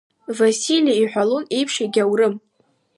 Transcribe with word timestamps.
Васили 0.37 0.93
иҳәалоит 1.01 1.47
еиԥш, 1.57 1.75
егьаурым. 1.83 2.35